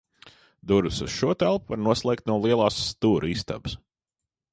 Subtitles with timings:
[0.69, 3.77] Durvis uz šo telpu var noslēgt no lielās stūra istabas.